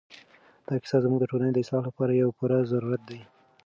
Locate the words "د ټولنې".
1.21-1.51